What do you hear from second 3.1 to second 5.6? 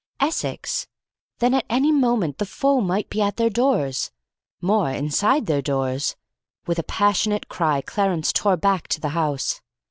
at their doors; more, inside